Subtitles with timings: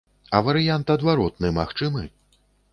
[0.37, 2.11] А варыянт адваротны магчымы?